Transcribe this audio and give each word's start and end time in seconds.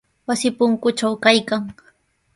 Wasi 0.27 0.47
punkutraw 0.57 1.13
kaykan. 1.23 1.63